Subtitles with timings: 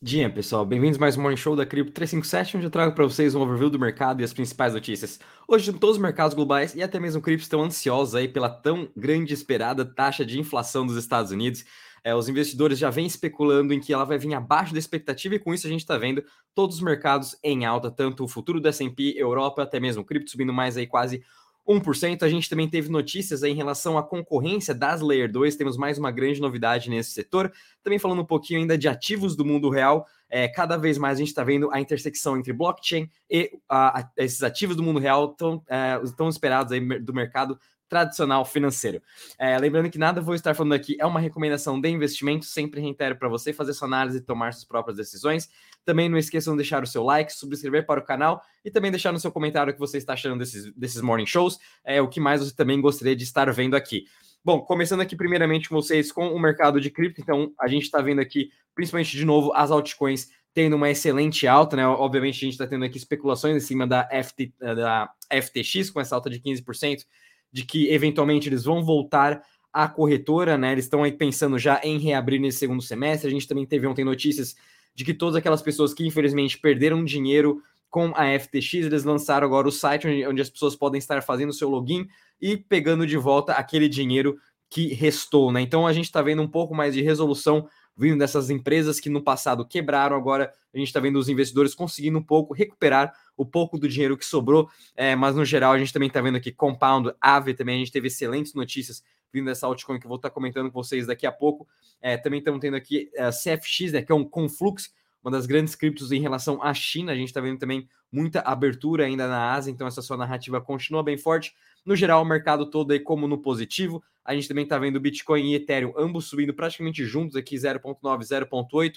[0.00, 0.64] Dia, pessoal.
[0.64, 3.68] Bem-vindos mais um Morning Show da Cripto 357, onde eu trago para vocês um overview
[3.68, 5.18] do mercado e as principais notícias.
[5.48, 9.34] Hoje, todos os mercados globais e até mesmo cripto estão ansiosos aí pela tão grande
[9.34, 11.64] esperada taxa de inflação dos Estados Unidos.
[12.04, 15.38] É, os investidores já vêm especulando em que ela vai vir abaixo da expectativa e
[15.40, 16.22] com isso a gente está vendo
[16.54, 20.52] todos os mercados em alta, tanto o futuro do S&P, Europa, até mesmo cripto subindo
[20.52, 21.24] mais aí quase
[21.68, 22.22] 1%.
[22.22, 26.10] A gente também teve notícias em relação à concorrência das Layer 2, temos mais uma
[26.10, 27.52] grande novidade nesse setor.
[27.82, 31.20] Também falando um pouquinho ainda de ativos do mundo real, é, cada vez mais a
[31.20, 35.28] gente está vendo a intersecção entre blockchain e a, a, esses ativos do mundo real
[35.28, 37.58] tão, é, tão esperados aí do mercado
[37.88, 39.02] tradicional financeiro.
[39.38, 43.16] É, lembrando que nada vou estar falando aqui é uma recomendação de investimento, sempre reitero
[43.16, 45.48] para você fazer sua análise e tomar suas próprias decisões.
[45.84, 49.12] Também não esqueçam de deixar o seu like, subscrever para o canal e também deixar
[49.12, 52.20] no seu comentário o que você está achando desses, desses morning shows, é o que
[52.20, 54.04] mais você também gostaria de estar vendo aqui.
[54.44, 58.00] Bom, começando aqui primeiramente com vocês com o mercado de cripto, então a gente está
[58.00, 61.86] vendo aqui, principalmente de novo, as altcoins tendo uma excelente alta, né?
[61.86, 66.14] Obviamente a gente está tendo aqui especulações em cima da, FT, da FTX com essa
[66.14, 67.04] alta de 15%
[67.52, 70.72] de que eventualmente eles vão voltar à corretora, né?
[70.72, 73.28] Eles estão aí pensando já em reabrir nesse segundo semestre.
[73.28, 74.56] A gente também teve ontem notícias
[74.94, 79.68] de que todas aquelas pessoas que infelizmente perderam dinheiro com a FTX, eles lançaram agora
[79.68, 82.06] o site onde, onde as pessoas podem estar fazendo o seu login
[82.40, 84.38] e pegando de volta aquele dinheiro
[84.70, 85.60] que restou, né?
[85.60, 89.20] Então a gente está vendo um pouco mais de resolução vindo dessas empresas que no
[89.20, 93.76] passado quebraram, agora a gente está vendo os investidores conseguindo um pouco recuperar o pouco
[93.76, 97.12] do dinheiro que sobrou, é, mas no geral a gente também está vendo aqui Compound,
[97.20, 100.34] Ave também, a gente teve excelentes notícias vindo dessa altcoin que eu vou estar tá
[100.34, 101.66] comentando com vocês daqui a pouco.
[102.00, 104.92] É, também estamos tendo aqui é, CFX, né, que é um Conflux,
[105.28, 107.12] uma das grandes criptos em relação à China.
[107.12, 111.02] A gente está vendo também muita abertura ainda na Ásia, então essa sua narrativa continua
[111.02, 111.54] bem forte.
[111.84, 114.02] No geral, o mercado todo aí como no positivo.
[114.24, 118.94] A gente também está vendo Bitcoin e Ethereum ambos subindo praticamente juntos aqui 0.9, 0.8.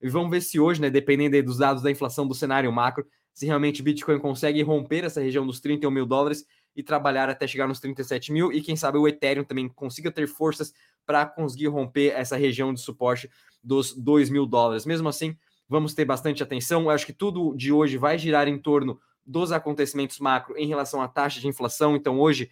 [0.00, 3.46] E vamos ver se hoje, né, dependendo dos dados da inflação do cenário macro, se
[3.46, 7.80] realmente Bitcoin consegue romper essa região dos 31 mil dólares e trabalhar até chegar nos
[7.80, 8.52] 37 mil.
[8.52, 10.72] E quem sabe o Ethereum também consiga ter forças
[11.06, 13.30] para conseguir romper essa região de suporte
[13.62, 14.84] dos 2 mil dólares.
[14.84, 15.36] Mesmo assim,
[15.72, 16.82] vamos ter bastante atenção.
[16.82, 21.00] Eu acho que tudo de hoje vai girar em torno dos acontecimentos macro em relação
[21.00, 21.96] à taxa de inflação.
[21.96, 22.50] Então, hoje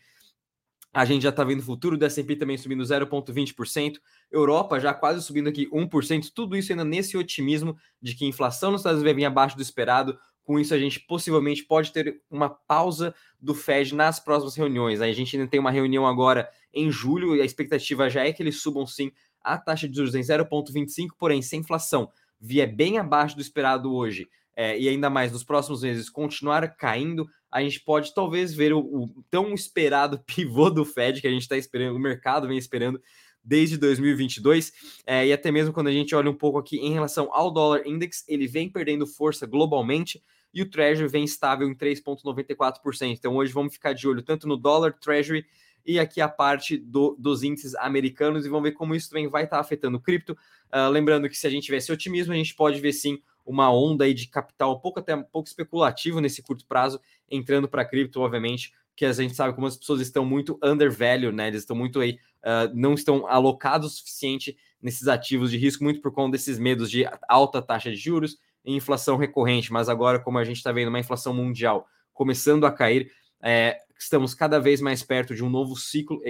[0.90, 3.98] a gente já está vendo o futuro do S&P também subindo 0,20%,
[4.32, 8.72] Europa já quase subindo aqui 1%, tudo isso ainda nesse otimismo de que a inflação
[8.72, 10.18] nos Estados Unidos vai vir abaixo do esperado.
[10.42, 15.02] Com isso, a gente possivelmente pode ter uma pausa do Fed nas próximas reuniões.
[15.02, 18.42] A gente ainda tem uma reunião agora em julho e a expectativa já é que
[18.42, 23.36] eles subam sim a taxa de juros em 0,25, porém, sem inflação vier bem abaixo
[23.36, 28.14] do esperado hoje é, e ainda mais nos próximos meses continuar caindo, a gente pode
[28.14, 32.00] talvez ver o, o tão esperado pivô do Fed que a gente está esperando, o
[32.00, 33.00] mercado vem esperando
[33.42, 34.72] desde 2022,
[35.06, 37.86] é, e até mesmo quando a gente olha um pouco aqui em relação ao dólar
[37.86, 40.22] index, ele vem perdendo força globalmente
[40.52, 43.12] e o Treasury vem estável em 3,94%.
[43.12, 45.46] Então hoje vamos ficar de olho tanto no dólar Treasury
[45.84, 49.44] e aqui a parte do, dos índices americanos e vamos ver como isso também vai
[49.44, 50.36] estar afetando o cripto.
[50.72, 54.04] Uh, lembrando que se a gente tivesse otimismo, a gente pode ver sim uma onda
[54.04, 58.20] aí de capital um pouco até um pouco especulativo nesse curto prazo entrando para cripto,
[58.20, 61.48] obviamente, que a gente sabe como as pessoas estão muito undervalue, né?
[61.48, 66.00] Eles estão muito aí, uh, não estão alocados o suficiente nesses ativos de risco, muito
[66.00, 69.72] por conta desses medos de alta taxa de juros e inflação recorrente.
[69.72, 73.10] Mas agora, como a gente está vendo uma inflação mundial começando a cair,
[73.42, 76.20] é, estamos cada vez mais perto de um novo ciclo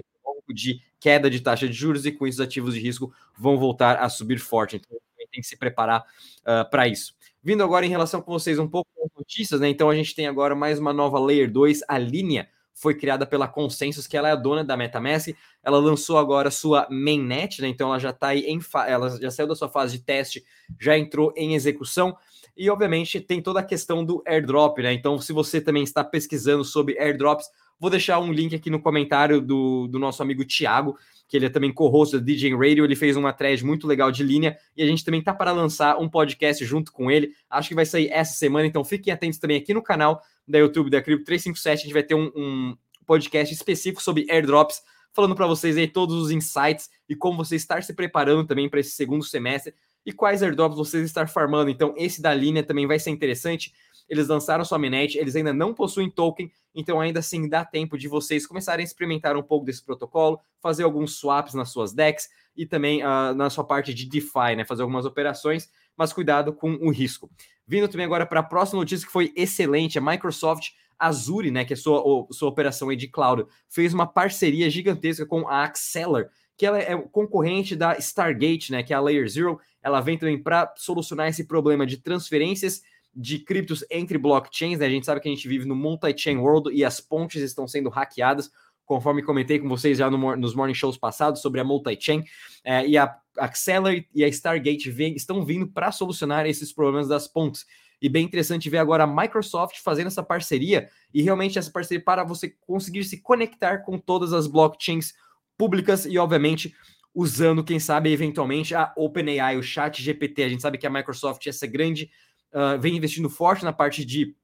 [0.48, 3.96] de queda de taxa de juros e com isso os ativos de risco vão voltar
[3.96, 4.76] a subir forte.
[4.76, 4.98] Então,
[5.30, 6.04] tem que se preparar
[6.40, 7.14] uh, para isso.
[7.42, 9.68] Vindo agora em relação com vocês um pouco das notícias, né?
[9.68, 13.46] Então a gente tem agora mais uma nova Layer 2, a Linha foi criada pela
[13.46, 15.34] Consensus, que ela é a dona da MetaMask.
[15.62, 17.68] Ela lançou agora sua mainnet, né?
[17.68, 20.44] Então ela já está aí em ela já saiu da sua fase de teste,
[20.78, 22.16] já entrou em execução.
[22.56, 24.92] E obviamente tem toda a questão do airdrop, né?
[24.92, 27.46] Então, se você também está pesquisando sobre airdrops,
[27.78, 30.96] vou deixar um link aqui no comentário do, do nosso amigo Thiago,
[31.26, 34.22] que ele é também co-host da DJ Radio, ele fez uma thread muito legal de
[34.22, 37.32] linha e a gente também tá para lançar um podcast junto com ele.
[37.48, 40.90] Acho que vai sair essa semana, então fiquem atentos também aqui no canal da YouTube
[40.90, 42.76] da Crypto 357, a gente vai ter um, um
[43.06, 44.82] podcast específico sobre airdrops,
[45.12, 48.80] falando para vocês aí todos os insights e como você estar se preparando também para
[48.80, 49.74] esse segundo semestre
[50.04, 51.70] e quais airdrops vocês estar farmando.
[51.70, 53.72] Então, esse da linha também vai ser interessante.
[54.08, 58.08] Eles lançaram sua mainnet, eles ainda não possuem token, então ainda assim dá tempo de
[58.08, 62.66] vocês começarem a experimentar um pouco desse protocolo, fazer alguns swaps nas suas decks e
[62.66, 66.90] também uh, na sua parte de DeFi, né, fazer algumas operações, mas cuidado com o
[66.90, 67.30] risco.
[67.66, 71.72] Vindo também agora para a próxima notícia que foi excelente, a Microsoft Azure, né, que
[71.72, 76.28] é sua, sua operação aí de cloud, fez uma parceria gigantesca com a Acceler,
[76.60, 79.58] que ela é concorrente da Stargate, né, que é a Layer Zero.
[79.82, 82.82] Ela vem também para solucionar esse problema de transferências
[83.14, 84.78] de criptos entre blockchains.
[84.78, 84.84] Né?
[84.84, 87.88] A gente sabe que a gente vive no multi-chain world e as pontes estão sendo
[87.88, 88.50] hackeadas,
[88.84, 92.24] conforme comentei com vocês já no, nos morning shows passados sobre a multi-chain.
[92.62, 97.26] É, e a Accelerate e a Stargate vem, estão vindo para solucionar esses problemas das
[97.26, 97.64] pontes.
[98.02, 102.22] E bem interessante ver agora a Microsoft fazendo essa parceria e realmente essa parceria para
[102.22, 105.14] você conseguir se conectar com todas as blockchains
[105.60, 106.74] públicas e, obviamente,
[107.14, 110.42] usando, quem sabe, eventualmente a OpenAI, o Chat GPT.
[110.42, 112.10] A gente sabe que a Microsoft, essa grande,
[112.50, 114.34] uh, vem investindo forte na parte de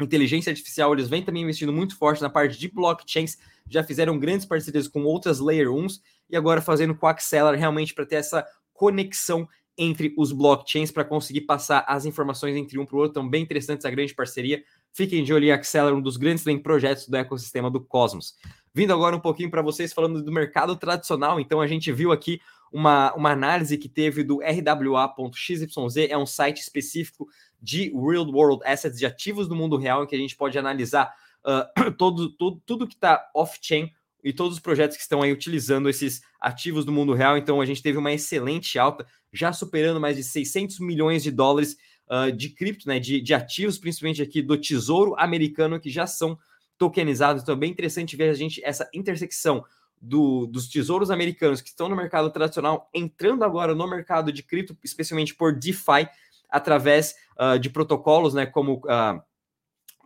[0.00, 3.38] inteligência artificial, eles vêm também investindo muito forte na parte de blockchains,
[3.68, 6.00] já fizeram grandes parcerias com outras Layer 1s
[6.30, 11.04] e agora fazendo com a Acceler realmente para ter essa conexão entre os blockchains para
[11.04, 13.10] conseguir passar as informações entre um para o outro.
[13.10, 14.62] Então, bem interessante essa grande parceria.
[14.92, 18.36] Fiquem de olho em Acceler, um dos grandes projetos do ecossistema do Cosmos.
[18.74, 22.40] Vindo agora um pouquinho para vocês falando do mercado tradicional, então a gente viu aqui
[22.72, 25.62] uma, uma análise que teve do RWA.xyz,
[26.08, 27.28] é um site específico
[27.60, 31.14] de real world assets, de ativos do mundo real, em que a gente pode analisar
[31.44, 33.92] uh, todo, todo, tudo que está off-chain
[34.24, 37.36] e todos os projetos que estão aí utilizando esses ativos do mundo real.
[37.36, 41.76] Então a gente teve uma excelente alta, já superando mais de 600 milhões de dólares
[42.08, 46.38] uh, de cripto, né, de, de ativos, principalmente aqui do Tesouro Americano, que já são
[46.82, 47.44] tokenizados.
[47.44, 49.64] Então é bem interessante ver a gente essa intersecção
[50.00, 54.76] do, dos tesouros americanos que estão no mercado tradicional entrando agora no mercado de cripto,
[54.82, 56.08] especialmente por DeFi,
[56.48, 59.22] através uh, de protocolos, né, como uh,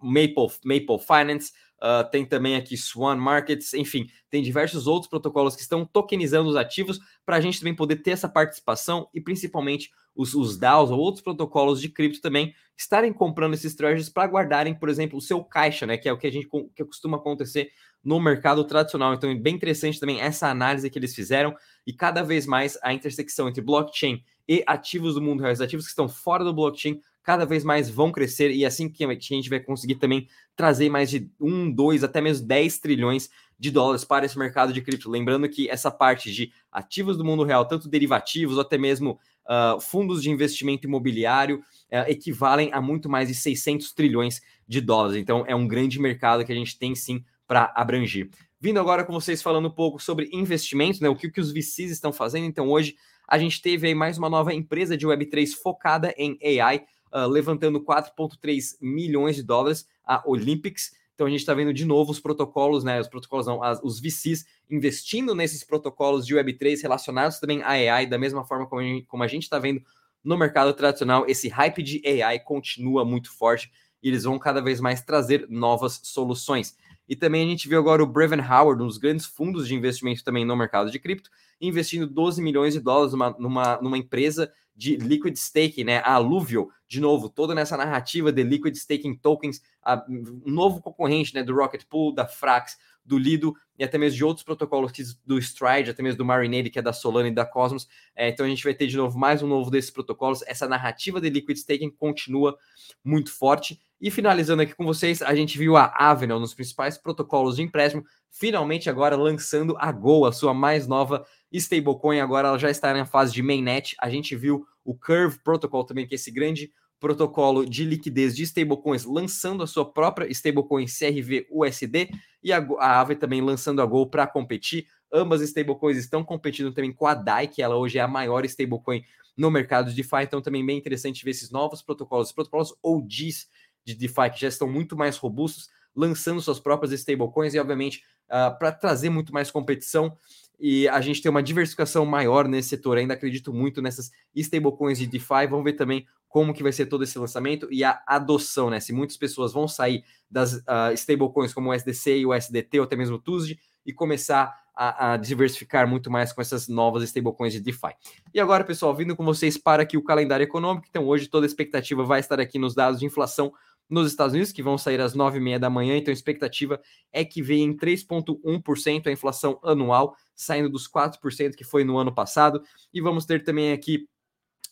[0.02, 5.62] Maple, Maple Finance, uh, tem também aqui Swan Markets, enfim, tem diversos outros protocolos que
[5.62, 10.35] estão tokenizando os ativos para a gente também poder ter essa participação e principalmente os,
[10.35, 14.89] os DAOs ou outros protocolos de cripto também estarem comprando esses treasures para guardarem, por
[14.89, 15.97] exemplo, o seu caixa, né?
[15.97, 17.71] Que é o que a gente que costuma acontecer
[18.05, 19.15] no mercado tradicional.
[19.15, 21.55] Então é bem interessante também essa análise que eles fizeram
[21.87, 25.87] e cada vez mais a intersecção entre blockchain e ativos do mundo real, os ativos
[25.87, 29.51] que estão fora do blockchain, cada vez mais vão crescer e assim que a gente
[29.51, 33.29] vai conseguir também trazer mais de 1, 2, até mesmo 10 trilhões
[33.59, 35.11] de dólares para esse mercado de cripto.
[35.11, 39.81] Lembrando que essa parte de ativos do mundo real, tanto derivativos ou até mesmo uh,
[39.81, 45.16] fundos de investimento imobiliário, uh, equivalem a muito mais de 600 trilhões de dólares.
[45.16, 48.28] Então é um grande mercado que a gente tem sim para abranger.
[48.60, 51.90] Vindo agora com vocês falando um pouco sobre investimentos, né, o que, que os VCs
[51.90, 52.46] estão fazendo.
[52.46, 52.96] Então hoje
[53.28, 57.81] a gente teve aí mais uma nova empresa de Web3 focada em AI, uh, levantando
[57.81, 60.93] 4,3 milhões de dólares, a Olympics.
[61.14, 63.00] Então a gente está vendo de novo os protocolos, né?
[63.00, 68.07] Os protocolos não, as, os VCs investindo nesses protocolos de Web3 relacionados também à AI,
[68.07, 69.83] da mesma forma como a gente está vendo
[70.23, 73.71] no mercado tradicional, esse hype de AI continua muito forte
[74.03, 76.77] e eles vão cada vez mais trazer novas soluções.
[77.09, 80.25] E também a gente viu agora o Breven Howard, um dos grandes fundos de investimento
[80.25, 81.31] também no mercado de cripto,
[81.61, 85.99] investindo 12 milhões de dólares numa, numa, numa empresa de liquid staking, né?
[85.99, 91.35] A Alluvial, de novo, toda nessa narrativa de liquid staking tokens, a, um novo concorrente,
[91.35, 94.93] né, do Rocket Pool, da Frax, do Lido e até mesmo de outros protocolos
[95.25, 97.87] do Stride, até mesmo do Marinade, que é da Solana e da Cosmos.
[98.14, 100.43] É, então a gente vai ter de novo mais um novo desses protocolos.
[100.47, 102.56] Essa narrativa de liquid staking continua
[103.05, 103.81] muito forte.
[104.00, 108.05] E finalizando aqui com vocês, a gente viu a Avenel nos principais protocolos de empréstimo,
[108.31, 112.20] finalmente agora lançando a Go, a sua mais nova stablecoin.
[112.20, 113.94] Agora ela já está na fase de mainnet.
[114.00, 118.43] A gente viu o Curve Protocol também, que é esse grande protocolo de liquidez de
[118.43, 122.10] stablecoins lançando a sua própria stablecoin CRV USD
[122.43, 124.86] e a, a Aave também lançando a Go para competir.
[125.12, 129.05] Ambas stablecoins estão competindo também com a DAI, que ela hoje é a maior stablecoin
[129.36, 133.48] no mercado de DeFi, então também bem interessante ver esses novos protocolos, protocolos OGs
[133.84, 138.58] de DeFi que já estão muito mais robustos, lançando suas próprias stablecoins e, obviamente, uh,
[138.58, 140.17] para trazer muito mais competição
[140.58, 142.96] e a gente ter uma diversificação maior nesse setor.
[142.96, 145.46] Ainda acredito muito nessas stablecoins de DeFi.
[145.48, 148.81] Vamos ver também como que vai ser todo esse lançamento e a adoção, né?
[148.81, 152.85] Se muitas pessoas vão sair das uh, stablecoins como o SDC e o SDT ou
[152.85, 157.55] até mesmo o TUSD e começar a, a, diversificar muito mais com essas novas stablecoins
[157.55, 157.95] de DeFi.
[158.35, 160.87] E agora, pessoal, vindo com vocês para aqui o calendário econômico.
[160.91, 163.53] Então, hoje toda a expectativa vai estar aqui nos dados de inflação
[163.89, 165.97] nos Estados Unidos, que vão sair às 9h30 da manhã.
[165.97, 166.81] Então, a expectativa
[167.13, 172.15] é que venha em 3,1% a inflação anual, saindo dos 4% que foi no ano
[172.15, 172.63] passado.
[172.93, 174.06] E vamos ter também aqui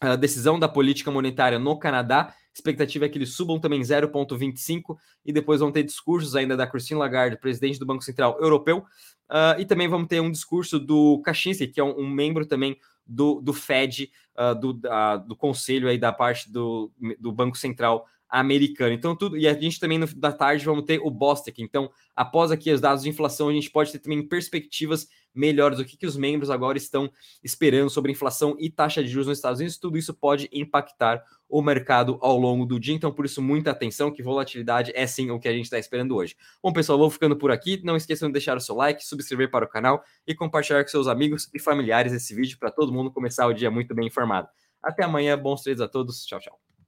[0.00, 2.34] a decisão da política monetária no Canadá.
[2.52, 7.00] expectativa é que eles subam também 0,25 e depois vão ter discursos ainda da Christine
[7.00, 11.68] Lagarde, presidente do Banco Central Europeu, uh, e também vamos ter um discurso do Kaczynski,
[11.68, 15.98] que é um, um membro também do, do Fed, uh, do, uh, do conselho aí
[15.98, 18.92] da parte do, do Banco Central americano.
[18.92, 19.36] Então, tudo.
[19.36, 21.60] E a gente também, no da tarde, vamos ter o Bostic.
[21.60, 25.84] Então, após aqui os dados de inflação, a gente pode ter também perspectivas melhores do
[25.84, 27.08] que, que os membros agora estão
[27.44, 29.78] esperando sobre inflação e taxa de juros nos Estados Unidos.
[29.78, 32.92] Tudo isso pode impactar o mercado ao longo do dia.
[32.92, 36.16] Então, por isso, muita atenção, que volatilidade é sim o que a gente está esperando
[36.16, 36.34] hoje.
[36.60, 37.80] Bom, pessoal, vou ficando por aqui.
[37.84, 41.06] Não esqueçam de deixar o seu like, subscrever para o canal e compartilhar com seus
[41.06, 44.48] amigos e familiares esse vídeo para todo mundo começar o dia muito bem informado.
[44.82, 46.26] Até amanhã, bons trades a todos.
[46.26, 46.73] Tchau, tchau.